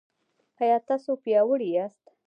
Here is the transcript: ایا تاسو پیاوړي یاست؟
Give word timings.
ایا 0.61 0.77
تاسو 0.87 1.11
پیاوړي 1.23 1.67
یاست؟ 1.75 2.03